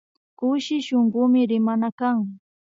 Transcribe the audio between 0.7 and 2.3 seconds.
shunkumi rimana kan